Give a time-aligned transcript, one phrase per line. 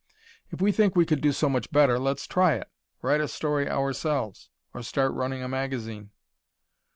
[0.49, 2.67] If we think we could do so much better, let's try it.
[3.03, 6.09] Write a story ourselves or start running a magazine!